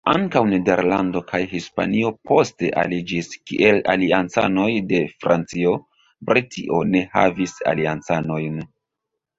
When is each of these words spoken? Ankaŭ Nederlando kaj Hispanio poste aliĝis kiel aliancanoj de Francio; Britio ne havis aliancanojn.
Ankaŭ 0.11 0.41
Nederlando 0.51 1.21
kaj 1.31 1.41
Hispanio 1.51 2.11
poste 2.31 2.71
aliĝis 2.85 3.29
kiel 3.51 3.79
aliancanoj 3.95 4.69
de 4.95 5.03
Francio; 5.21 5.77
Britio 6.31 6.83
ne 6.97 7.07
havis 7.19 7.57
aliancanojn. 7.75 8.61